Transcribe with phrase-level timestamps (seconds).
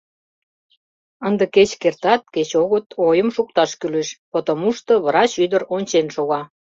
[1.27, 6.41] Ынде кеч кертат, кеч огыт, ойым шукташ кӱлеш, потомушто врач ӱдыр ончен шога.